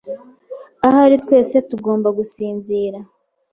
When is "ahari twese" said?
0.87-1.55